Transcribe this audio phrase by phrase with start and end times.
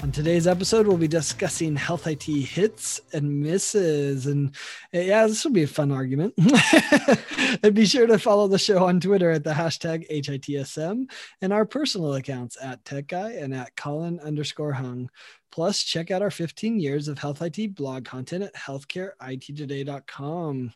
[0.00, 4.26] On today's episode, we'll be discussing health IT hits and misses.
[4.26, 4.54] And
[4.94, 6.34] uh, yeah, this will be a fun argument.
[7.64, 11.10] and be sure to follow the show on Twitter at the hashtag HITSM
[11.42, 15.10] and our personal accounts at Tech Guy and at Colin underscore hung.
[15.50, 20.72] Plus, check out our 15 years of health IT blog content at healthcareittoday.com.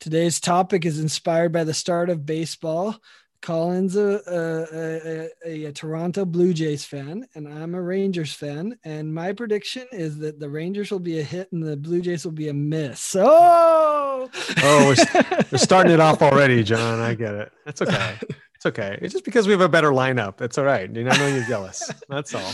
[0.00, 3.00] Today's topic is inspired by the start of baseball.
[3.42, 8.78] Colin's a, a, a, a, Toronto Blue Jays fan, and I'm a Rangers fan.
[8.84, 12.24] And my prediction is that the Rangers will be a hit and the Blue Jays
[12.24, 13.16] will be a miss.
[13.18, 14.30] Oh,
[14.62, 17.00] oh, we're, we're starting it off already, John.
[17.00, 17.52] I get it.
[17.64, 18.18] That's okay.
[18.54, 18.98] It's okay.
[19.00, 20.36] It's just because we have a better lineup.
[20.36, 20.94] That's all right.
[20.94, 21.90] You know, I know you're jealous.
[22.10, 22.52] That's all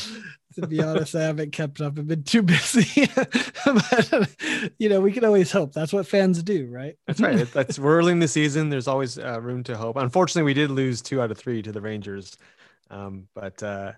[0.57, 1.99] to be honest, I haven't kept up.
[1.99, 3.07] I've been too busy.
[3.65, 4.31] but
[4.79, 5.73] you know, we can always hope.
[5.73, 6.97] That's what fans do, right?
[7.07, 7.47] That's right.
[7.53, 8.69] That's we're early in the season.
[8.69, 9.97] There's always uh, room to hope.
[9.97, 12.37] Unfortunately, we did lose two out of three to the Rangers,
[12.91, 13.93] um, but uh,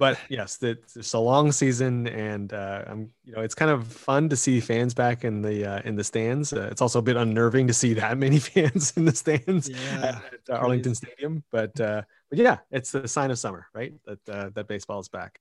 [0.00, 4.30] but yes, it's a long season, and uh, I'm you know it's kind of fun
[4.30, 6.54] to see fans back in the uh, in the stands.
[6.54, 10.20] Uh, it's also a bit unnerving to see that many fans in the stands yeah,
[10.24, 11.44] at, at Arlington Stadium.
[11.50, 13.92] But uh, but yeah, it's the sign of summer, right?
[14.06, 15.38] That uh, that baseball is back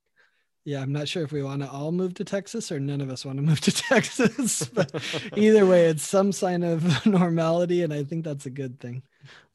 [0.70, 3.10] yeah, I'm not sure if we want to all move to Texas or none of
[3.10, 4.66] us want to move to Texas.
[4.66, 4.94] but
[5.36, 9.02] either way, it's some sign of normality, and I think that's a good thing.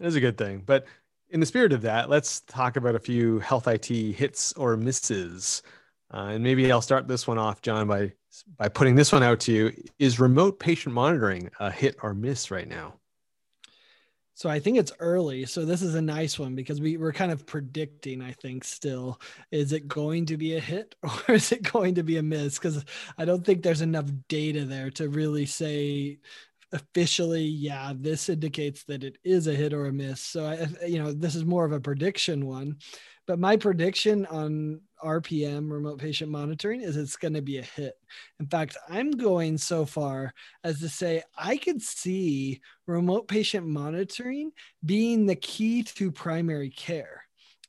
[0.00, 0.64] It is a good thing.
[0.66, 0.86] But
[1.30, 5.62] in the spirit of that, let's talk about a few health IT hits or misses.
[6.12, 8.12] Uh, and maybe I'll start this one off, John, by
[8.58, 9.72] by putting this one out to you.
[10.00, 12.94] Is remote patient monitoring a hit or miss right now?
[14.34, 15.46] So I think it's early.
[15.46, 19.20] So this is a nice one because we, we're kind of predicting, I think, still.
[19.52, 20.96] Is it going to be a hit
[21.28, 22.58] or is it going to be a miss?
[22.58, 22.84] Because
[23.16, 26.18] I don't think there's enough data there to really say
[26.72, 30.20] officially, yeah, this indicates that it is a hit or a miss.
[30.20, 32.78] So I, you know, this is more of a prediction one.
[33.26, 37.94] But my prediction on RPM, remote patient monitoring, is it's going to be a hit.
[38.40, 40.32] In fact, I'm going so far
[40.64, 44.52] as to say I could see remote patient monitoring
[44.84, 47.23] being the key to primary care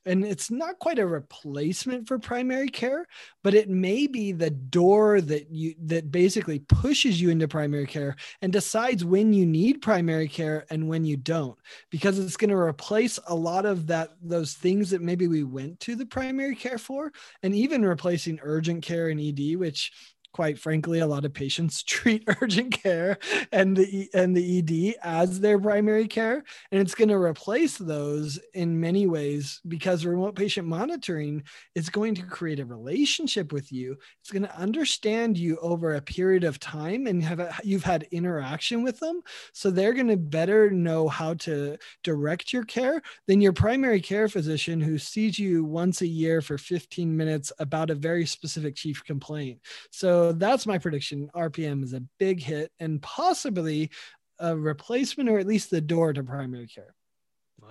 [0.06, 3.06] and it's not quite a replacement for primary care
[3.42, 8.16] but it may be the door that you that basically pushes you into primary care
[8.40, 11.58] and decides when you need primary care and when you don't
[11.90, 15.78] because it's going to replace a lot of that those things that maybe we went
[15.80, 17.12] to the primary care for
[17.42, 19.92] and even replacing urgent care and ed which
[20.36, 23.16] quite frankly, a lot of patients treat urgent care
[23.52, 28.38] and the and the ED as their primary care, and it's going to replace those
[28.52, 31.42] in many ways because remote patient monitoring
[31.74, 33.96] is going to create a relationship with you.
[34.20, 38.06] It's going to understand you over a period of time and have a, you've had
[38.10, 39.22] interaction with them,
[39.54, 44.28] so they're going to better know how to direct your care than your primary care
[44.28, 49.02] physician who sees you once a year for 15 minutes about a very specific chief
[49.02, 49.60] complaint.
[49.90, 51.30] So that's my prediction.
[51.34, 53.90] RPM is a big hit and possibly
[54.38, 56.94] a replacement or at least the door to primary care.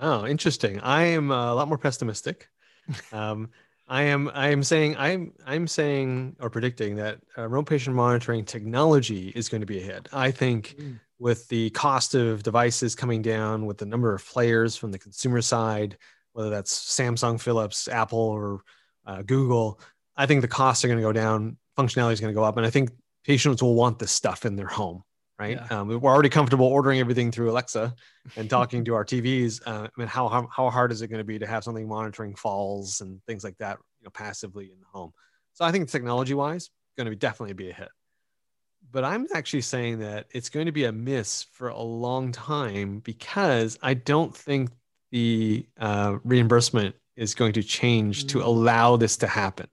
[0.01, 0.79] Wow, interesting.
[0.79, 2.49] I am a lot more pessimistic.
[3.11, 3.49] Um,
[3.87, 8.45] I am I am saying I'm I'm saying or predicting that uh, remote patient monitoring
[8.45, 10.07] technology is going to be a hit.
[10.11, 10.99] I think mm.
[11.19, 15.41] with the cost of devices coming down, with the number of players from the consumer
[15.41, 15.97] side,
[16.33, 18.61] whether that's Samsung, Philips, Apple, or
[19.05, 19.79] uh, Google,
[20.17, 22.57] I think the costs are going to go down functionality is going to go up.
[22.57, 22.91] And I think
[23.23, 25.03] patients will want this stuff in their home,
[25.39, 25.57] right?
[25.57, 25.81] Yeah.
[25.81, 27.93] Um, we're already comfortable ordering everything through Alexa
[28.35, 29.61] and talking to our TVs.
[29.65, 31.87] Uh, I mean, how, how, how hard is it going to be to have something
[31.87, 35.11] monitoring falls and things like that, you know, passively in the home?
[35.53, 37.89] So I think technology wise, going to be definitely be a hit.
[38.91, 42.99] But I'm actually saying that it's going to be a miss for a long time
[42.99, 44.69] because I don't think
[45.11, 48.27] the uh, reimbursement is going to change mm-hmm.
[48.27, 48.45] to mm.
[48.45, 49.67] allow this to happen.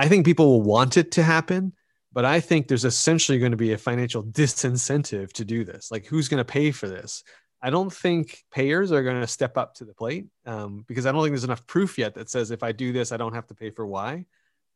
[0.00, 1.74] I think people will want it to happen,
[2.10, 5.90] but I think there's essentially going to be a financial disincentive to do this.
[5.90, 7.22] Like, who's going to pay for this?
[7.60, 11.12] I don't think payers are going to step up to the plate um, because I
[11.12, 13.46] don't think there's enough proof yet that says if I do this, I don't have
[13.48, 14.24] to pay for why.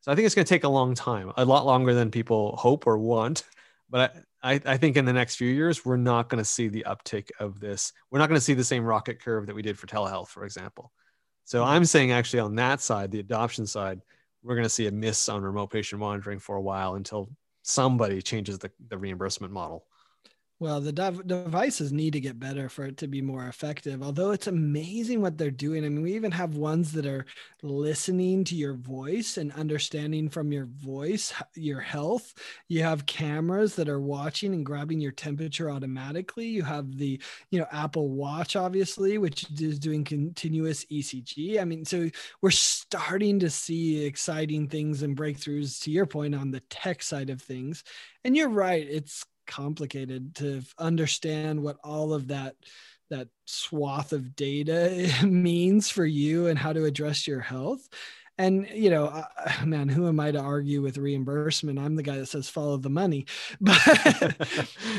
[0.03, 2.57] So I think it's going to take a long time, a lot longer than people
[2.57, 3.45] hope or want.
[3.89, 6.85] But I, I think in the next few years, we're not going to see the
[6.87, 7.95] uptick of this.
[8.11, 10.45] We're not going to see the same rocket curve that we did for telehealth, for
[10.45, 10.93] example.
[11.45, 14.03] So I'm saying actually on that side, the adoption side,
[14.45, 17.31] we're going to see a miss on remote patient monitoring for a while until
[17.63, 19.87] somebody changes the, the reimbursement model.
[20.65, 24.03] Well, the dev- devices need to get better for it to be more effective.
[24.03, 25.85] Although it's amazing what they're doing.
[25.85, 27.27] I mean, we even have ones that are
[27.63, 32.33] listening to your voice and understanding from your voice your health.
[32.69, 36.47] You have cameras that are watching and grabbing your temperature automatically.
[36.47, 37.21] You have the,
[37.51, 41.61] you know, Apple Watch, obviously, which is doing continuous ECG.
[41.61, 42.09] I mean, so
[42.41, 47.29] we're starting to see exciting things and breakthroughs, to your point, on the tech side
[47.29, 47.85] of things.
[48.25, 52.57] And you're right, it's complicated to understand what all of that
[53.11, 57.89] that swath of data means for you and how to address your health.
[58.37, 59.25] And you know
[59.65, 61.79] man who am i to argue with reimbursement?
[61.79, 63.27] I'm the guy that says follow the money.
[63.61, 63.77] But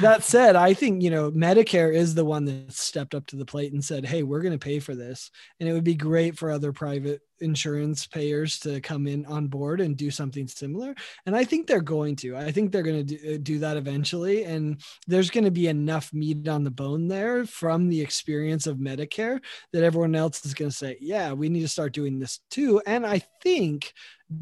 [0.02, 3.46] that said i think you know medicare is the one that stepped up to the
[3.46, 5.32] plate and said hey we're going to pay for this.
[5.60, 9.82] And it would be great for other private insurance payers to come in on board
[9.82, 10.96] and do something similar.
[11.26, 12.36] And i think they're going to.
[12.36, 14.44] I think they're going to do, uh, do that eventually.
[14.44, 18.78] And there's going to be enough meat on the bone there from the experience of
[18.78, 19.40] medicare
[19.74, 22.82] that everyone else is going to say yeah we need to start doing this too.
[22.86, 23.94] And i think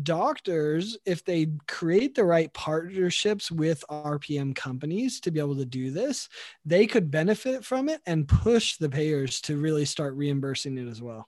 [0.01, 5.91] doctors if they create the right partnerships with rpm companies to be able to do
[5.91, 6.29] this
[6.65, 11.01] they could benefit from it and push the payers to really start reimbursing it as
[11.01, 11.27] well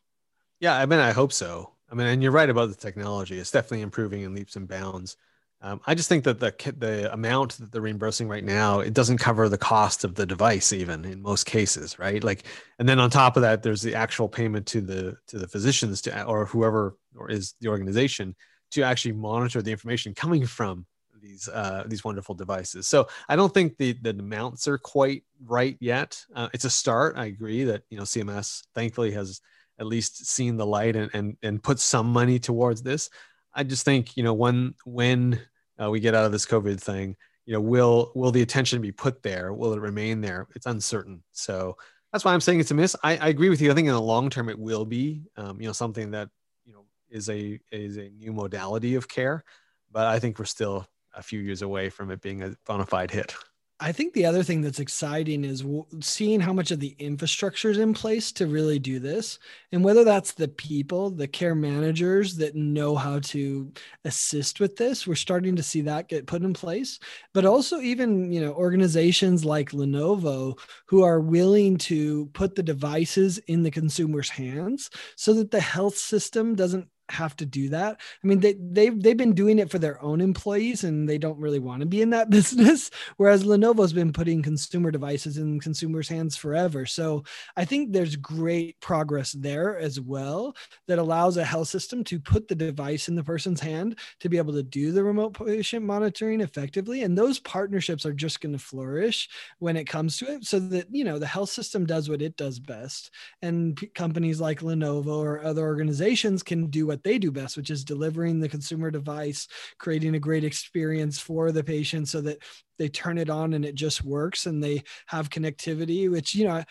[0.60, 1.72] yeah, I mean, I hope so.
[1.92, 5.18] I mean, and you're right about the technology; it's definitely improving in leaps and bounds.
[5.62, 9.18] Um, I just think that the the amount that they're reimbursing right now it doesn't
[9.18, 12.24] cover the cost of the device even in most cases, right?
[12.24, 12.44] Like,
[12.80, 16.02] and then on top of that, there's the actual payment to the to the physicians
[16.04, 18.36] to or whoever or is the organization
[18.72, 20.86] to actually monitor the information coming from
[21.22, 22.88] these uh, these wonderful devices.
[22.88, 26.24] So I don't think the the amounts are quite right yet.
[26.36, 27.18] Uh, it's a start.
[27.18, 29.42] I agree that you know CMS thankfully has
[29.80, 33.10] at least seen the light and and, and put some money towards this.
[33.54, 35.42] I just think you know when when
[35.82, 38.92] uh, we get out of this COVID thing, you know, will will the attention be
[38.92, 39.54] put there?
[39.54, 40.48] Will it remain there?
[40.56, 41.24] It's uncertain.
[41.32, 41.78] So
[42.12, 42.96] that's why I'm saying it's a miss.
[43.04, 43.72] I, I agree with you.
[43.72, 46.30] I think in the long term it will be, um, you know, something that
[46.66, 49.44] you know is a is a new modality of care,
[49.92, 53.12] but I think we're still a few years away from it being a bona fide
[53.12, 53.36] hit.
[53.78, 55.66] I think the other thing that's exciting is
[56.00, 59.38] seeing how much of the infrastructure is in place to really do this.
[59.74, 63.70] And whether that's the people, the care managers that know how to
[64.06, 67.00] assist with this, we're starting to see that get put in place.
[67.34, 73.40] But also, even, you know, organizations like Lenovo who are willing to put the devices
[73.40, 78.00] in the consumer's hands so that the health system doesn't have to do that.
[78.24, 81.40] I mean, they they've they've been doing it for their own employees, and they don't
[81.40, 82.90] really want to be in that business.
[83.18, 86.86] Whereas Lenovo's been putting consumer devices in consumers' hands forever.
[86.86, 87.24] So
[87.56, 90.56] I think there's great progress there as well
[90.88, 94.38] that allows a health system to put the device in the person's hand to be
[94.38, 97.04] able to do the remote patient monitoring effectively.
[97.04, 99.30] And those partnerships are just going to flourish
[99.60, 102.38] when it comes to it, so that you know the health system does what it
[102.38, 103.12] does best,
[103.42, 107.58] and p- companies like Lenovo or other organizations can do what what they do best,
[107.58, 109.48] which is delivering the consumer device,
[109.78, 112.38] creating a great experience for the patient so that
[112.80, 116.64] they turn it on and it just works and they have connectivity which you know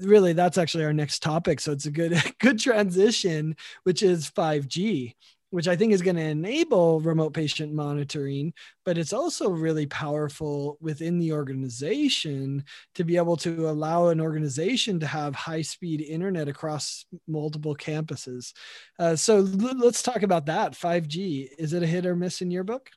[0.00, 1.60] really that's actually our next topic.
[1.60, 5.14] So it's a good good transition which is 5g
[5.50, 8.52] which I think is going to enable remote patient monitoring,
[8.84, 12.64] but it's also really powerful within the organization
[12.94, 18.52] to be able to allow an organization to have high speed internet across multiple campuses.
[18.98, 20.72] Uh, so l- let's talk about that.
[20.72, 22.90] 5G, is it a hit or miss in your book?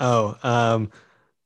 [0.00, 0.90] Oh, um,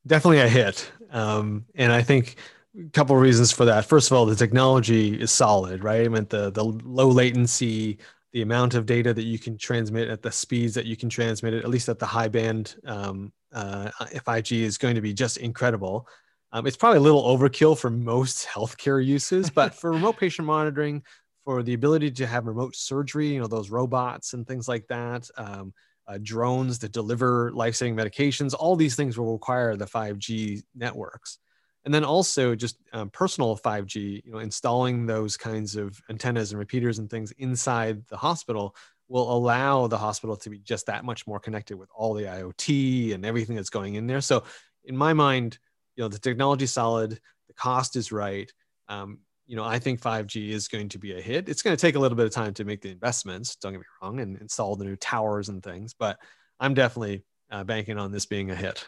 [0.07, 0.90] definitely a hit.
[1.11, 2.37] Um, and I think
[2.78, 3.85] a couple of reasons for that.
[3.85, 6.05] First of all, the technology is solid, right?
[6.05, 7.99] I mean, the, the low latency,
[8.38, 11.54] the amount of data that you can transmit at the speeds that you can transmit
[11.54, 15.38] it, at least at the high band um, uh, 5G, is going to be just
[15.38, 16.07] incredible.
[16.52, 21.02] Um, it's probably a little overkill for most healthcare uses, but for remote patient monitoring,
[21.45, 25.28] for the ability to have remote surgery, you know, those robots and things like that,
[25.37, 25.75] um,
[26.07, 31.40] uh, drones that deliver life-saving medications, all these things will require the 5G networks
[31.88, 36.59] and then also just um, personal 5G, you know, installing those kinds of antennas and
[36.59, 38.76] repeaters and things inside the hospital
[39.09, 43.14] will allow the hospital to be just that much more connected with all the IoT
[43.14, 44.21] and everything that's going in there.
[44.21, 44.45] So,
[44.85, 45.59] in my mind,
[45.97, 48.52] you know, the technology is solid, the cost is right.
[48.90, 51.49] Um, you know, I think 5G is going to be a hit.
[51.49, 53.57] It's going to take a little bit of time to make the investments.
[53.57, 56.18] Don't get me wrong, and install the new towers and things, but
[56.61, 58.87] I'm definitely uh, banking on this being a hit.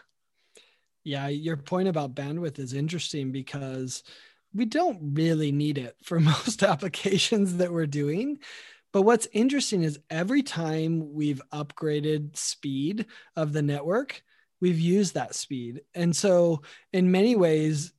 [1.05, 4.03] Yeah, your point about bandwidth is interesting because
[4.55, 8.39] we don't really need it for most applications that we're doing.
[8.93, 14.23] But what's interesting is every time we've upgraded speed of the network,
[14.61, 15.83] we've used that speed.
[15.95, 17.93] And so, in many ways,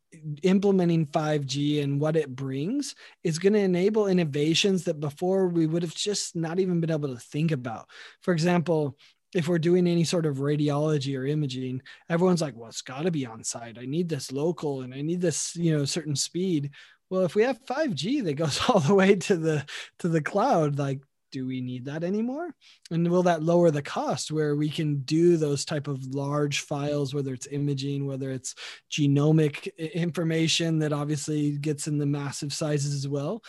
[0.44, 5.84] implementing 5G and what it brings is going to enable innovations that before we would
[5.84, 7.88] have just not even been able to think about.
[8.22, 8.98] For example,
[9.34, 13.12] if we're doing any sort of radiology or imaging, everyone's like, well, it's got to
[13.12, 13.78] be on site.
[13.80, 16.72] I need this local and I need this, you know, certain speed.
[17.10, 19.66] Well, if we have 5G that goes all the way to the
[20.00, 22.54] to the cloud, like do we need that anymore
[22.92, 27.14] and will that lower the cost where we can do those type of large files
[27.14, 28.56] whether it's imaging whether it's
[28.92, 33.42] genomic information that obviously gets in the massive sizes as well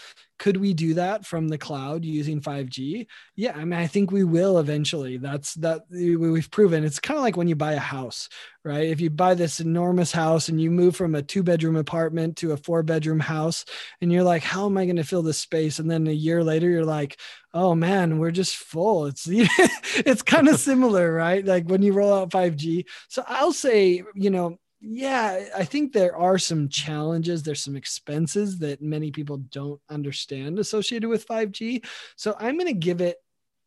[0.42, 3.06] could we do that from the cloud using 5G?
[3.36, 5.16] Yeah, I mean, I think we will eventually.
[5.16, 6.82] That's that we've proven.
[6.82, 8.28] It's kind of like when you buy a house,
[8.64, 8.88] right?
[8.88, 12.50] If you buy this enormous house and you move from a two bedroom apartment to
[12.50, 13.64] a four bedroom house,
[14.00, 15.78] and you're like, how am I going to fill this space?
[15.78, 17.20] And then a year later, you're like,
[17.54, 19.06] oh man, we're just full.
[19.06, 21.44] It's it's kind of similar, right?
[21.44, 22.86] Like when you roll out 5G.
[23.08, 27.42] So I'll say, you know, yeah, I think there are some challenges.
[27.42, 31.84] There's some expenses that many people don't understand associated with 5G.
[32.16, 33.16] So I'm going to give it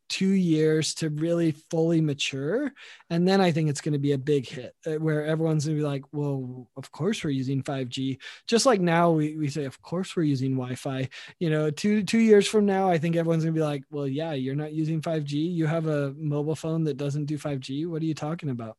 [0.08, 2.72] two years to really fully mature.
[3.10, 5.76] And then I think it's going to be a big hit uh, where everyone's going
[5.76, 8.18] to be like, well, of course we're using 5G.
[8.46, 11.08] Just like now we, we say, of course we're using Wi-Fi.
[11.38, 14.06] You know, two two years from now, I think everyone's going to be like, well,
[14.06, 15.32] yeah, you're not using 5G.
[15.32, 17.86] You have a mobile phone that doesn't do 5G.
[17.86, 18.76] What are you talking about?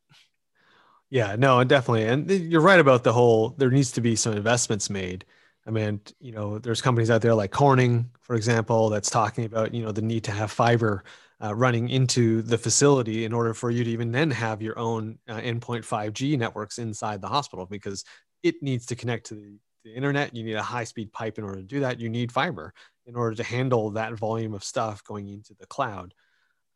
[1.10, 2.04] Yeah, no, definitely.
[2.04, 5.24] And you're right about the whole there needs to be some investments made.
[5.68, 9.74] I mean, you know, there's companies out there like Corning, for example, that's talking about,
[9.74, 11.04] you know, the need to have fiber
[11.44, 15.18] uh, running into the facility in order for you to even then have your own
[15.28, 18.02] uh, endpoint 5G networks inside the hospital because
[18.42, 20.34] it needs to connect to the, the internet.
[20.34, 22.00] You need a high speed pipe in order to do that.
[22.00, 22.72] You need fiber
[23.04, 26.14] in order to handle that volume of stuff going into the cloud.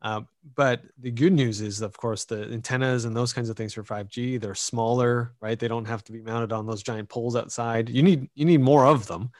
[0.02, 3.72] Um, but the good news is, of course, the antennas and those kinds of things
[3.72, 5.58] for 5G, they're smaller, right?
[5.58, 7.88] They don't have to be mounted on those giant poles outside.
[7.88, 9.30] You need you need more of them.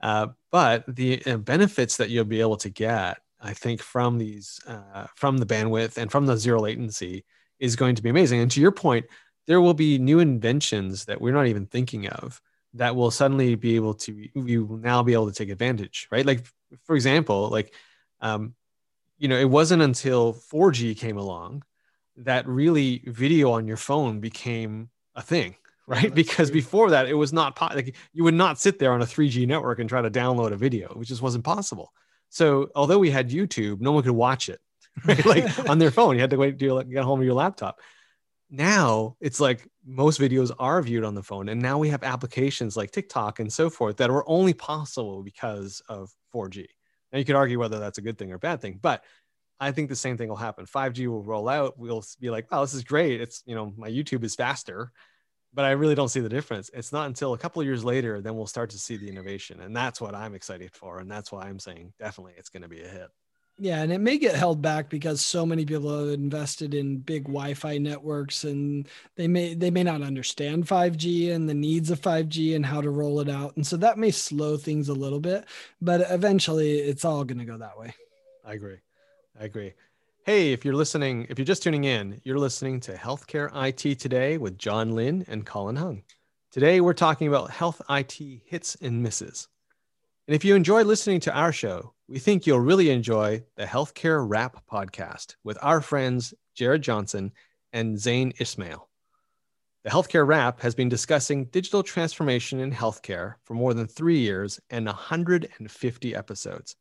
[0.00, 4.60] Uh, but the uh, benefits that you'll be able to get, I think, from these
[4.66, 7.24] uh, from the bandwidth and from the zero latency
[7.60, 8.40] is going to be amazing.
[8.40, 9.06] And to your point,
[9.46, 12.40] there will be new inventions that we're not even thinking of
[12.74, 16.26] that will suddenly be able to you will now be able to take advantage, right?
[16.26, 16.44] Like
[16.84, 17.72] for example, like
[18.20, 18.54] um,
[19.18, 21.64] you know, it wasn't until 4G came along
[22.18, 25.56] that really video on your phone became a thing,
[25.86, 26.14] right?
[26.14, 26.60] Because true.
[26.60, 29.46] before that, it was not po- like you would not sit there on a 3G
[29.46, 31.92] network and try to download a video, which just wasn't possible.
[32.30, 34.60] So although we had YouTube, no one could watch it,
[35.04, 35.24] right?
[35.24, 36.14] like on their phone.
[36.14, 37.80] You had to wait to get home with your laptop.
[38.50, 42.76] Now it's like most videos are viewed on the phone, and now we have applications
[42.76, 46.66] like TikTok and so forth that were only possible because of 4G.
[47.12, 49.04] Now you could argue whether that's a good thing or a bad thing, but
[49.60, 50.66] I think the same thing will happen.
[50.66, 51.78] 5G will roll out.
[51.78, 53.20] We'll be like, oh, this is great.
[53.20, 54.92] It's, you know, my YouTube is faster,
[55.52, 56.70] but I really don't see the difference.
[56.72, 59.60] It's not until a couple of years later, then we'll start to see the innovation.
[59.60, 61.00] And that's what I'm excited for.
[61.00, 63.08] And that's why I'm saying definitely it's going to be a hit.
[63.60, 67.24] Yeah, and it may get held back because so many people have invested in big
[67.24, 68.86] Wi-Fi networks, and
[69.16, 72.90] they may they may not understand 5G and the needs of 5G and how to
[72.90, 75.44] roll it out, and so that may slow things a little bit.
[75.80, 77.94] But eventually, it's all going to go that way.
[78.44, 78.78] I agree.
[79.38, 79.74] I agree.
[80.24, 84.38] Hey, if you're listening, if you're just tuning in, you're listening to Healthcare IT Today
[84.38, 86.04] with John Lynn and Colin Hung.
[86.52, 89.48] Today, we're talking about health IT hits and misses.
[90.28, 94.22] And if you enjoy listening to our show, we think you'll really enjoy the Healthcare
[94.28, 97.32] Wrap podcast with our friends Jared Johnson
[97.72, 98.90] and Zain Ismail.
[99.84, 104.60] The Healthcare Wrap has been discussing digital transformation in healthcare for more than three years
[104.68, 106.76] and 150 episodes.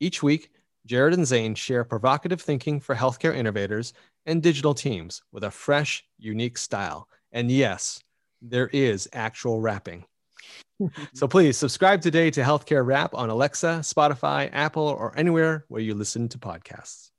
[0.00, 0.50] Each week,
[0.84, 3.92] Jared and Zain share provocative thinking for healthcare innovators
[4.26, 7.08] and digital teams with a fresh, unique style.
[7.30, 8.02] And yes,
[8.42, 10.06] there is actual rapping.
[11.14, 15.94] so please subscribe today to Healthcare Wrap on Alexa, Spotify, Apple, or anywhere where you
[15.94, 17.10] listen to podcasts.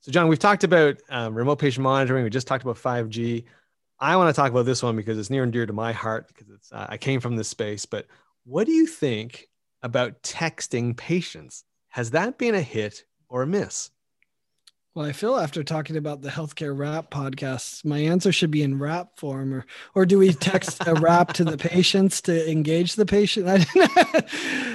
[0.00, 2.24] So, John, we've talked about um, remote patient monitoring.
[2.24, 3.44] We just talked about 5G.
[4.00, 6.26] I want to talk about this one because it's near and dear to my heart
[6.26, 7.86] because it's, uh, I came from this space.
[7.86, 8.06] But
[8.44, 9.46] what do you think
[9.80, 11.62] about texting patients?
[11.90, 13.91] Has that been a hit or a miss?
[14.94, 18.78] Well, I feel after talking about the healthcare rap podcasts, my answer should be in
[18.78, 23.06] rap form, or or do we text a rap to the patients to engage the
[23.06, 23.48] patient?
[23.48, 23.54] I,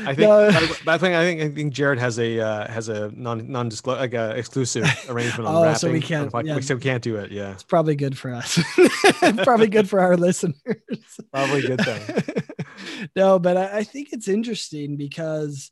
[0.08, 0.48] I think no.
[0.48, 4.00] I think I think I think Jared has a uh, has a non non disclose
[4.00, 5.80] like a exclusive arrangement on oh, rapping.
[5.80, 6.32] so we can't.
[6.44, 6.56] Yeah.
[6.56, 7.32] We, so we can't do it.
[7.32, 8.60] Yeah, it's probably good for us.
[9.44, 10.56] probably good for our listeners.
[11.32, 12.36] Probably good thing.
[13.16, 15.70] no, but I, I think it's interesting because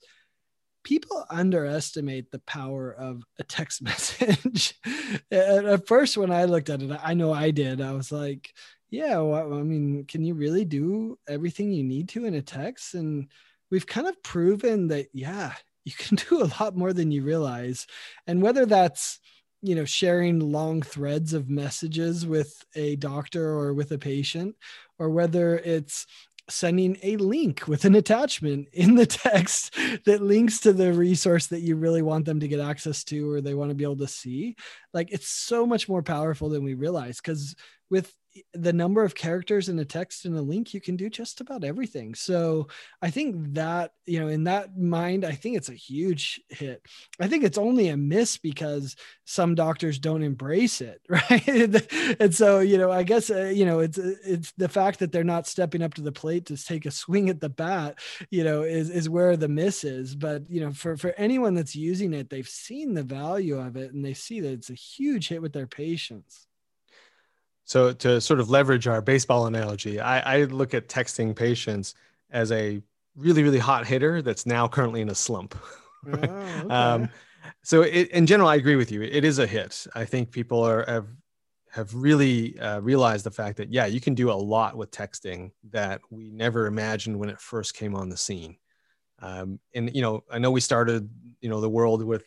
[0.85, 4.79] people underestimate the power of a text message.
[5.29, 7.81] at first, when I looked at it, I know I did.
[7.81, 8.53] I was like,
[8.89, 12.93] yeah, well, I mean, can you really do everything you need to in a text?
[12.93, 13.27] And
[13.69, 17.87] we've kind of proven that, yeah, you can do a lot more than you realize.
[18.27, 19.19] And whether that's,
[19.61, 24.55] you know, sharing long threads of messages with a doctor or with a patient,
[24.99, 26.05] or whether it's
[26.49, 29.73] sending a link with an attachment in the text
[30.05, 33.41] that links to the resource that you really want them to get access to or
[33.41, 34.55] they want to be able to see.
[34.93, 37.55] Like it's so much more powerful than we realize because
[37.89, 38.13] with
[38.53, 41.63] the number of characters in a text and a link you can do just about
[41.63, 42.13] everything.
[42.15, 42.67] So
[43.01, 46.81] i think that you know in that mind i think it's a huge hit.
[47.19, 51.47] I think it's only a miss because some doctors don't embrace it right?
[52.19, 55.23] And so you know i guess uh, you know it's it's the fact that they're
[55.23, 57.99] not stepping up to the plate to take a swing at the bat
[58.29, 60.15] you know is is where the miss is.
[60.15, 63.93] But you know for for anyone that's using it they've seen the value of it
[63.93, 66.47] and they see that it's a huge hit with their patients
[67.65, 71.95] so to sort of leverage our baseball analogy, I, I look at texting patients
[72.29, 72.81] as a
[73.15, 75.55] really, really hot hitter that's now currently in a slump.
[76.07, 76.69] Oh, okay.
[76.69, 77.09] um,
[77.63, 79.01] so it, in general, I agree with you.
[79.01, 79.87] It is a hit.
[79.95, 81.07] I think people are have
[81.71, 85.49] have really uh, realized the fact that yeah, you can do a lot with texting
[85.71, 88.57] that we never imagined when it first came on the scene.
[89.17, 91.09] Um, and you know, I know we started
[91.41, 92.23] you know the world with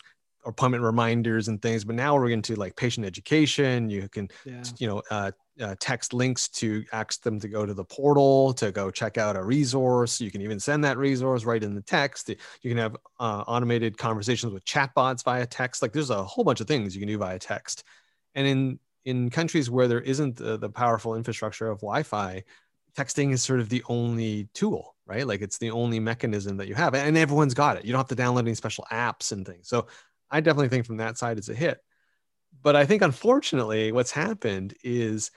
[0.48, 3.90] appointment reminders and things but now we're into like patient education.
[3.90, 4.62] You can yeah.
[4.78, 8.72] you know uh, uh, text links to ask them to go to the portal to
[8.72, 10.20] go check out a resource.
[10.20, 12.28] You can even send that resource right in the text.
[12.28, 15.82] You can have uh, automated conversations with chatbots via text.
[15.82, 17.84] Like there's a whole bunch of things you can do via text.
[18.34, 22.44] And in in countries where there isn't the, the powerful infrastructure of wi-fi
[22.96, 25.26] texting is sort of the only tool right?
[25.26, 27.84] Like it's the only mechanism that you have and everyone's got it.
[27.84, 29.66] You don't have to download any special apps and things.
[29.66, 29.86] So
[30.30, 31.82] I definitely think from that side it's a hit.
[32.62, 35.30] But I think unfortunately, what's happened is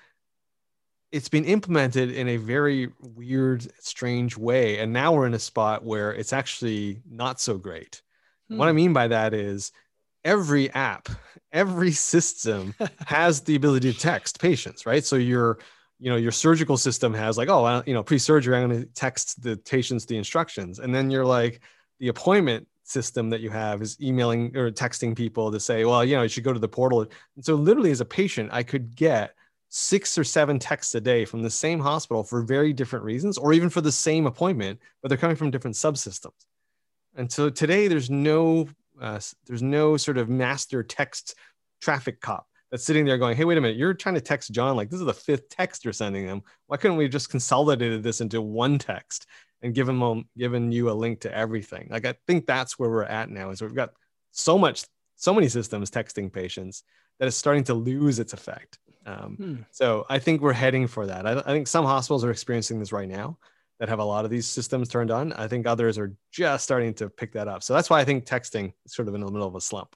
[1.12, 4.80] it's been implemented in a very weird, strange way.
[4.80, 8.02] And now we're in a spot where it's actually not so great.
[8.50, 8.58] Hmm.
[8.58, 8.78] What I hmm.
[8.78, 9.72] mean by that is
[10.24, 11.10] every app,
[11.52, 12.74] every system
[13.06, 15.04] has the ability to text patients, right?
[15.04, 15.60] So your,
[16.00, 19.44] you know, your surgical system has like, oh, you know, pre-surgery, I'm going to text
[19.44, 20.80] the patients the instructions.
[20.80, 21.62] And then you're like,
[22.00, 26.16] the appointment system that you have is emailing or texting people to say, well, you
[26.16, 27.02] know, you should go to the portal.
[27.02, 29.36] And so, literally, as a patient, I could get
[29.70, 33.54] six or seven texts a day from the same hospital for very different reasons, or
[33.54, 36.46] even for the same appointment, but they're coming from different subsystems.
[37.16, 38.68] And so today, there's no
[39.00, 41.36] uh, there's no sort of master text
[41.82, 44.76] traffic cop that's sitting there going, "Hey, wait a minute, you're trying to text John
[44.76, 46.42] like this is the fifth text you're sending him.
[46.68, 49.26] Why couldn't we just consolidated this into one text?"
[49.62, 51.88] And given them given you a link to everything.
[51.90, 53.92] Like I think that's where we're at now is we've got
[54.32, 54.84] so much,
[55.16, 56.84] so many systems texting patients
[57.20, 58.80] that it's starting to lose its effect.
[59.06, 59.56] Um, hmm.
[59.72, 61.26] So I think we're heading for that.
[61.26, 63.38] I, I, think some hospitals are experiencing this right now
[63.80, 65.34] that have a lot of these systems turned on.
[65.34, 67.64] I think others are just starting to pick that up.
[67.64, 69.96] So that's why I think texting is sort of in the middle of a slump.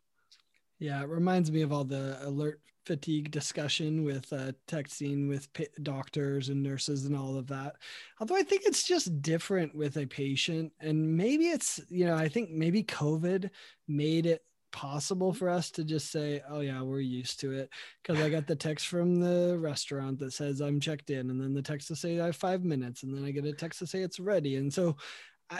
[0.79, 5.67] Yeah, it reminds me of all the alert fatigue discussion with uh, texting with p-
[5.83, 7.77] doctors and nurses and all of that.
[8.19, 12.27] Although I think it's just different with a patient, and maybe it's you know I
[12.27, 13.49] think maybe COVID
[13.87, 17.69] made it possible for us to just say, "Oh yeah, we're used to it,"
[18.03, 21.53] because I got the text from the restaurant that says I'm checked in, and then
[21.53, 23.87] the text to say I have five minutes, and then I get a text to
[23.87, 24.97] say it's ready, and so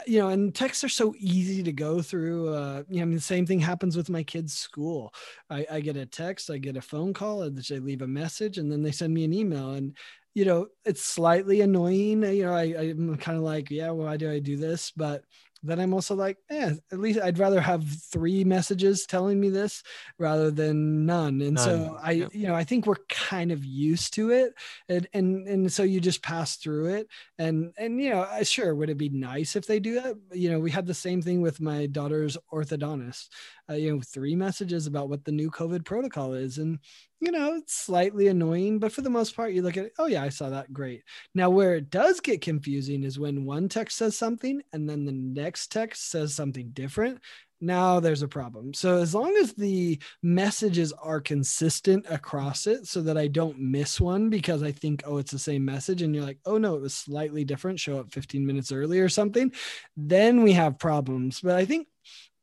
[0.06, 2.52] you know, and texts are so easy to go through.
[2.52, 5.14] Uh, you know, I mean, the same thing happens with my kids' school.
[5.50, 8.58] I, I get a text, I get a phone call, and they leave a message,
[8.58, 9.72] and then they send me an email.
[9.72, 9.96] And
[10.34, 12.22] you know, it's slightly annoying.
[12.22, 14.92] You know, I, I'm kind of like, yeah, why do I do this?
[14.94, 15.24] But
[15.66, 19.82] then I'm also like, eh, at least I'd rather have three messages telling me this
[20.18, 21.40] rather than none.
[21.40, 21.64] And none.
[21.64, 22.34] so I, yep.
[22.34, 24.54] you know, I think we're kind of used to it,
[24.88, 27.08] and and and so you just pass through it.
[27.38, 30.16] And and you know, sure, would it be nice if they do that?
[30.32, 33.28] You know, we had the same thing with my daughter's orthodontist.
[33.68, 36.78] Uh, you know, three messages about what the new COVID protocol is, and
[37.20, 40.06] you know, it's slightly annoying, but for the most part, you look at it, oh,
[40.06, 40.72] yeah, I saw that.
[40.72, 41.02] Great.
[41.34, 45.12] Now, where it does get confusing is when one text says something and then the
[45.12, 47.20] next text says something different.
[47.58, 48.74] Now there's a problem.
[48.74, 53.98] So, as long as the messages are consistent across it so that I don't miss
[53.98, 56.82] one because I think, oh, it's the same message, and you're like, oh, no, it
[56.82, 59.52] was slightly different, show up 15 minutes early or something,
[59.96, 61.40] then we have problems.
[61.40, 61.88] But I think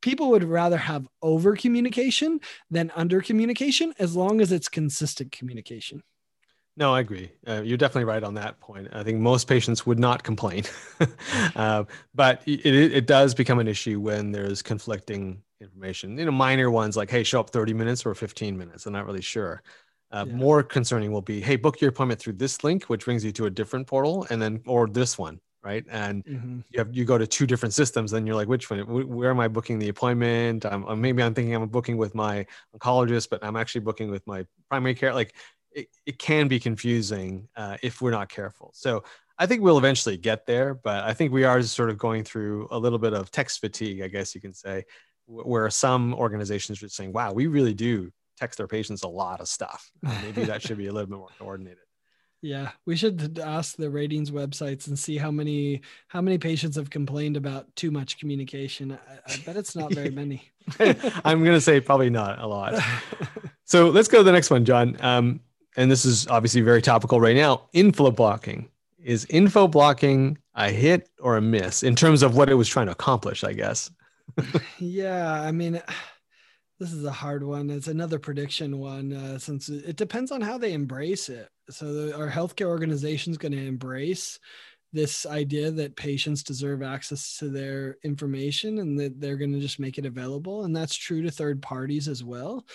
[0.04, 2.40] people would rather have over communication
[2.70, 6.04] than under communication as long as it's consistent communication.
[6.76, 7.32] No, I agree.
[7.48, 8.88] Uh, you're definitely right on that point.
[8.94, 10.64] I think most patients would not complain,
[11.56, 11.84] uh,
[12.16, 16.18] but it, it does become an issue when there's conflicting information.
[16.18, 19.06] You know, minor ones like, "Hey, show up 30 minutes or 15 minutes." I'm not
[19.06, 19.62] really sure.
[20.12, 20.34] Uh, Yeah.
[20.34, 23.46] More concerning will be, hey, book your appointment through this link, which brings you to
[23.46, 25.86] a different portal, and then or this one, right?
[25.90, 26.64] And Mhm.
[26.70, 28.80] you have you go to two different systems, then you're like, which one?
[29.08, 30.66] Where am I booking the appointment?
[30.66, 32.46] Or maybe I'm thinking I'm booking with my
[32.76, 35.14] oncologist, but I'm actually booking with my primary care.
[35.14, 35.36] Like,
[35.72, 38.72] it, it can be confusing uh, if we're not careful.
[38.76, 39.04] So
[39.40, 42.68] I think we'll eventually get there, but I think we are sort of going through
[42.70, 44.86] a little bit of text fatigue, I guess you can say,
[45.26, 49.48] where some organizations are saying, wow, we really do text our patients a lot of
[49.48, 49.92] stuff.
[50.04, 51.83] Maybe that should be a little bit more coordinated.
[52.44, 56.90] Yeah, we should ask the ratings websites and see how many how many patients have
[56.90, 58.92] complained about too much communication.
[58.92, 60.52] I, I bet it's not very many.
[60.80, 62.76] I'm going to say probably not a lot.
[63.66, 64.98] So let's go to the next one, John.
[65.00, 65.40] Um,
[65.78, 67.70] and this is obviously very topical right now.
[67.74, 68.70] Info blocking.
[69.02, 72.86] Is info blocking a hit or a miss in terms of what it was trying
[72.88, 73.90] to accomplish, I guess?
[74.80, 75.82] yeah, I mean,
[76.80, 77.70] this is a hard one.
[77.70, 81.50] It's another prediction one uh, since it depends on how they embrace it.
[81.70, 84.40] So, the, our healthcare organization is going to embrace
[84.94, 89.80] this idea that patients deserve access to their information and that they're going to just
[89.80, 90.64] make it available.
[90.64, 92.66] And that's true to third parties as well.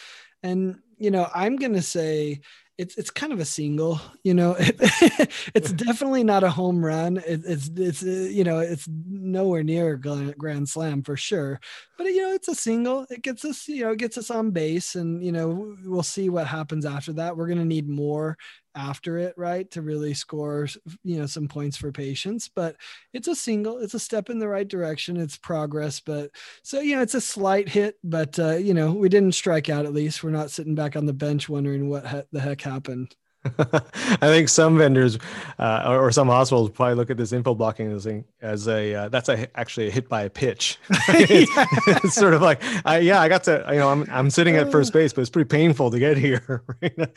[0.42, 2.40] And, you know, I'm going to say,
[2.77, 7.16] it's, it's kind of a single, you know, it's definitely not a home run.
[7.18, 11.61] It, it's, it's, uh, you know, it's nowhere near a grand, grand slam for sure
[11.98, 14.51] but you know it's a single it gets us you know it gets us on
[14.51, 18.38] base and you know we'll see what happens after that we're going to need more
[18.78, 20.68] after it right to really score
[21.02, 22.76] you know some points for patients but
[23.12, 26.30] it's a single it's a step in the right direction it's progress but
[26.62, 29.84] so you know it's a slight hit but uh, you know we didn't strike out
[29.84, 33.16] at least we're not sitting back on the bench wondering what he- the heck happened
[34.20, 35.18] I think some vendors
[35.58, 38.94] uh, or, or some hospitals probably look at this info blocking as a, as a
[38.94, 40.78] uh, that's a, actually a hit by a pitch.
[41.08, 44.56] it's, it's sort of like, I, yeah, I got to, you know, I'm, I'm sitting
[44.56, 46.62] at first base, but it's pretty painful to get here.
[46.82, 47.08] Right?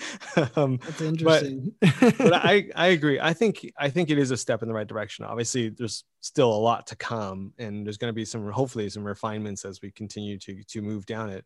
[0.55, 3.19] um, that's interesting but I, I agree.
[3.19, 5.25] I think I think it is a step in the right direction.
[5.25, 9.03] Obviously, there's still a lot to come, and there's going to be some hopefully some
[9.03, 11.45] refinements as we continue to to move down it.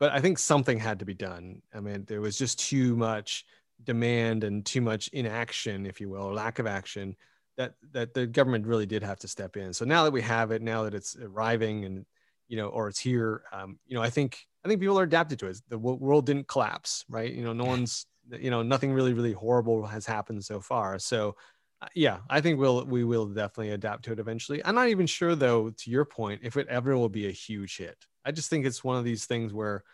[0.00, 1.62] But I think something had to be done.
[1.74, 3.44] I mean, there was just too much
[3.82, 7.16] demand and too much inaction, if you will, or lack of action
[7.56, 9.72] that that the government really did have to step in.
[9.72, 12.06] So now that we have it, now that it's arriving and
[12.48, 15.38] you know, or it's here, um, you know, I think I think people are adapted
[15.40, 15.60] to it.
[15.68, 17.30] The wo- world didn't collapse, right?
[17.30, 20.98] You know, no one's you know nothing really really horrible has happened so far.
[20.98, 21.36] So
[21.80, 24.64] uh, yeah, I think we'll we will definitely adapt to it eventually.
[24.64, 27.76] I'm not even sure though, to your point, if it ever will be a huge
[27.76, 27.96] hit.
[28.24, 29.84] I just think it's one of these things where,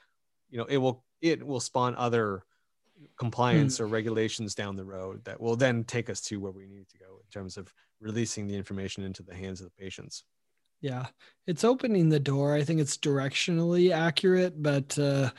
[0.50, 2.44] you know, it will it will spawn other
[3.16, 6.88] compliance or regulations down the road that will then take us to where we need
[6.88, 10.24] to go in terms of releasing the information into the hands of the patients.
[10.80, 11.06] Yeah,
[11.46, 12.54] it's opening the door.
[12.54, 15.30] I think it's directionally accurate, but uh,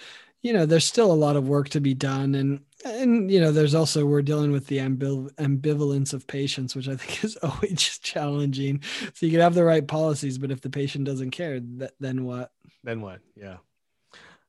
[0.42, 3.52] you know, there's still a lot of work to be done, and and you know,
[3.52, 7.74] there's also we're dealing with the ambiv- ambivalence of patients, which I think is always
[7.74, 8.82] just challenging.
[9.14, 12.26] So you can have the right policies, but if the patient doesn't care, th- then
[12.26, 12.52] what?
[12.84, 13.22] Then what?
[13.36, 13.58] Yeah.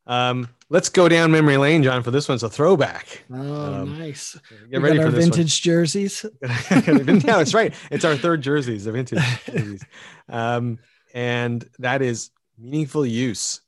[0.06, 2.02] Um, let's go down memory lane, John.
[2.02, 3.24] For this one's a throwback.
[3.32, 4.38] Oh, Um, nice.
[4.70, 5.32] Get We ready for our this one.
[5.32, 6.24] vintage jerseys.
[6.42, 7.74] yeah, that's right.
[7.90, 9.84] It's our third jerseys, the vintage jerseys.
[10.28, 10.78] Um,
[11.14, 13.60] and that is meaningful use.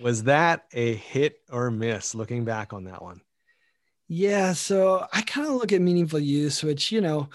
[0.00, 3.20] Was that a hit or miss looking back on that one?
[4.08, 7.28] Yeah, so I kind of look at meaningful use, which, you know,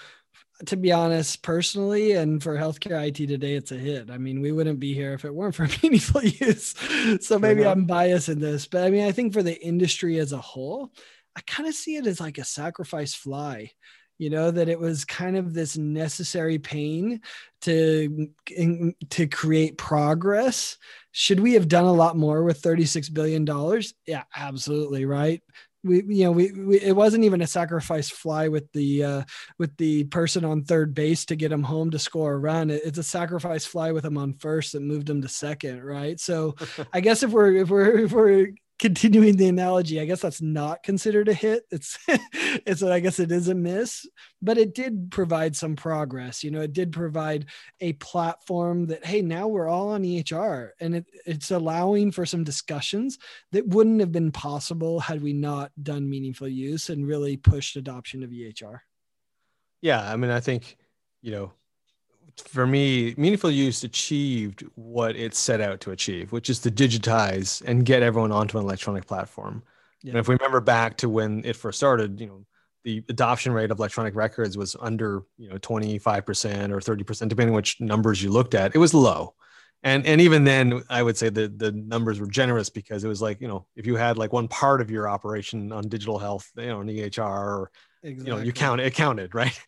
[0.66, 4.10] to be honest, personally, and for healthcare IT today, it's a hit.
[4.10, 6.74] I mean, we wouldn't be here if it weren't for meaningful use.
[7.20, 7.66] So maybe.
[7.66, 10.92] I'm biased in this, but I mean, I think for the industry as a whole,
[11.36, 13.70] I kind of see it as like a sacrifice fly.
[14.18, 17.22] You know that it was kind of this necessary pain
[17.62, 20.76] to in, to create progress.
[21.12, 23.94] Should we have done a lot more with 36 billion dollars?
[24.06, 25.42] Yeah, absolutely, right
[25.82, 29.22] we you know we, we it wasn't even a sacrifice fly with the uh
[29.58, 32.70] with the person on third base to get him home to score a run.
[32.70, 36.18] It- it's a sacrifice fly with him on first that moved him to second right?
[36.20, 36.54] So
[36.92, 38.48] i guess if we're if we're if we're
[38.80, 41.98] continuing the analogy i guess that's not considered a hit it's
[42.66, 44.06] it's i guess it is a miss
[44.40, 47.46] but it did provide some progress you know it did provide
[47.80, 52.42] a platform that hey now we're all on ehr and it, it's allowing for some
[52.42, 53.18] discussions
[53.52, 58.22] that wouldn't have been possible had we not done meaningful use and really pushed adoption
[58.22, 58.80] of EHR.
[59.80, 60.76] Yeah, I mean, I think,
[61.22, 61.52] you know,
[62.48, 67.62] for me, meaningful use achieved what it set out to achieve, which is to digitize
[67.62, 69.62] and get everyone onto an electronic platform.
[70.02, 70.10] Yeah.
[70.10, 72.44] And if we remember back to when it first started, you know,
[72.84, 77.80] the adoption rate of electronic records was under, you know, 25% or 30%, depending which
[77.80, 78.74] numbers you looked at.
[78.74, 79.34] It was low.
[79.82, 83.22] and and even then i would say the the numbers were generous because it was
[83.22, 86.50] like you know if you had like one part of your operation on digital health
[86.56, 87.70] you know an ehr or
[88.02, 88.30] exactly.
[88.30, 89.58] you know you count it counted right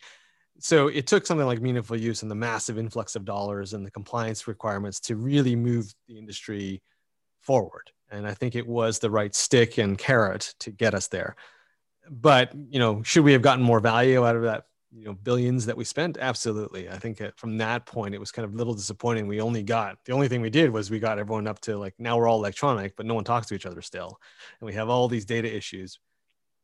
[0.59, 3.91] so it took something like meaningful use and the massive influx of dollars and the
[3.91, 6.81] compliance requirements to really move the industry
[7.41, 7.91] forward.
[8.11, 11.35] And i think it was the right stick and carrot to get us there.
[12.09, 15.65] But you know should we have gotten more value out of that you know billions
[15.65, 16.17] that we spent?
[16.19, 16.89] Absolutely.
[16.89, 19.27] I think uh, from that point it was kind of a little disappointing.
[19.27, 21.95] We only got the only thing we did was we got everyone up to like
[21.97, 24.19] now we're all electronic but no one talks to each other still.
[24.59, 25.99] And we have all these data issues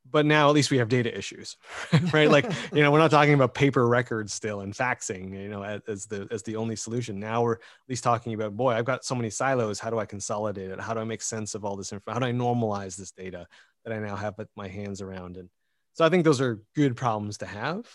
[0.10, 1.58] but now at least we have data issues
[2.14, 2.30] right?
[2.30, 5.82] Like you know we're not talking about paper records still and faxing you know as,
[5.88, 7.20] as the as the only solution.
[7.20, 9.80] Now we're at least talking about boy i've got so many silos.
[9.80, 10.80] How do i consolidate it?
[10.80, 12.12] How do i make sense of all this info?
[12.12, 13.48] How do i normalize this data
[13.86, 15.38] that i now have my hands around?
[15.38, 15.50] And
[15.94, 17.86] so i think those are good problems to have.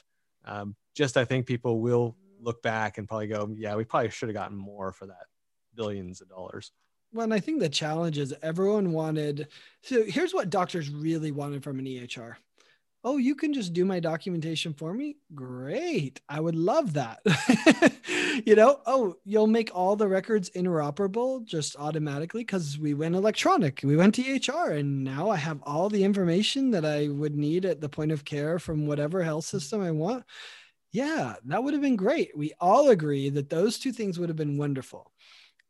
[0.44, 4.28] Um, just I think people will look back and probably go, yeah, we probably should
[4.28, 5.26] have gotten more for that
[5.74, 6.72] billions of dollars.
[7.14, 9.48] Well, and I think the challenge is everyone wanted.
[9.82, 12.36] So here's what doctors really wanted from an EHR
[13.04, 15.16] oh, you can just do my documentation for me?
[15.34, 16.20] Great.
[16.28, 17.20] I would love that.
[18.46, 23.80] you know, oh, you'll make all the records interoperable just automatically because we went electronic.
[23.84, 27.66] We went to EHR and now I have all the information that I would need
[27.66, 30.24] at the point of care from whatever health system I want.
[30.90, 32.36] Yeah, that would have been great.
[32.36, 35.12] We all agree that those two things would have been wonderful.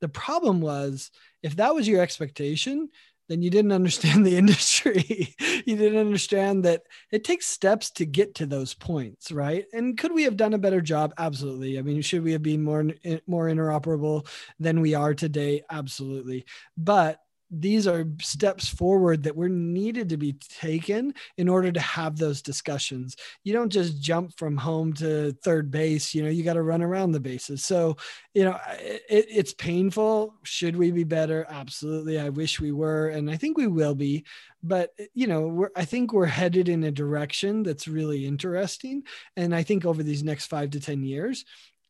[0.00, 1.11] The problem was
[1.44, 2.88] if that was your expectation,
[3.28, 5.35] then you didn't understand the industry.
[5.64, 9.66] you didn't understand that it takes steps to get to those points, right?
[9.72, 11.14] And could we have done a better job?
[11.18, 11.78] Absolutely.
[11.78, 12.85] I mean, should we have been more
[13.26, 14.26] more interoperable
[14.59, 15.62] than we are today?
[15.70, 16.44] Absolutely.
[16.76, 22.16] But these are steps forward that were needed to be taken in order to have
[22.16, 23.16] those discussions.
[23.44, 26.83] You don't just jump from home to third base, you know, you got to run
[26.83, 27.64] around the bases.
[27.64, 27.96] So,
[28.35, 30.35] you know, it, it's painful.
[30.42, 31.46] Should we be better?
[31.48, 32.18] Absolutely.
[32.18, 33.09] I wish we were.
[33.09, 34.24] And I think we will be.
[34.62, 39.02] But, you know, I think we're headed in a direction that's really interesting.
[39.37, 41.44] And I think over these next five to 10 years,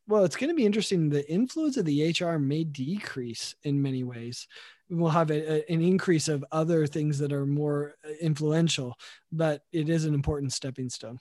[0.07, 1.09] well, it's going to be interesting.
[1.09, 4.47] The influence of the EHR may decrease in many ways
[4.89, 8.95] we'll have a, a, an increase of other things that are more uh, influential,
[9.31, 11.19] but it is an important stepping stone.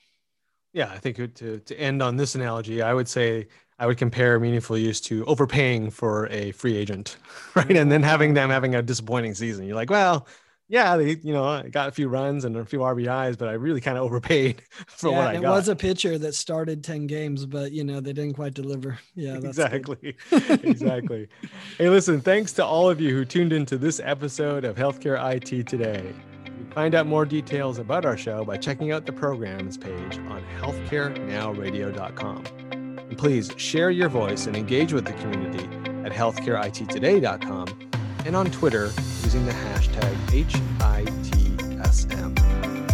[0.72, 3.46] Yeah, I think to, to end on this analogy, I would say
[3.78, 7.16] I would compare meaningful use to overpaying for a free agent,
[7.54, 7.76] right?
[7.76, 9.66] And then having them having a disappointing season.
[9.66, 10.26] You're like, well,
[10.68, 13.52] yeah, they, you know, I got a few runs and a few RBIs, but I
[13.52, 15.52] really kind of overpaid for yeah, what I it got.
[15.52, 18.98] It was a pitcher that started 10 games, but you know, they didn't quite deliver.
[19.14, 20.16] Yeah, exactly.
[20.32, 21.28] exactly.
[21.76, 25.66] Hey, listen, thanks to all of you who tuned into this episode of Healthcare IT
[25.66, 26.14] Today.
[26.46, 30.42] You find out more details about our show by checking out the programs page on
[30.60, 32.44] healthcarenowradio.com.
[32.70, 35.64] And please share your voice and engage with the community
[36.06, 37.93] at healthcareittoday.com
[38.24, 38.90] and on Twitter
[39.22, 40.60] using the hashtag HITSM.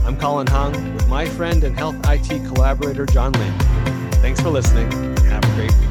[0.05, 3.59] I'm Colin Hung with my friend and health IT collaborator John Lynn.
[4.15, 4.91] Thanks for listening.
[5.27, 5.90] Have a great